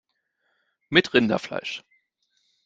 Mit 0.89 1.13
Rinderfleisch 1.13 1.83